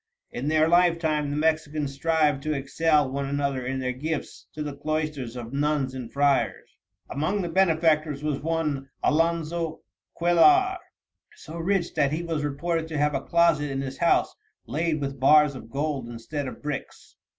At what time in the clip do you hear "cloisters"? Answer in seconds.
4.75-5.35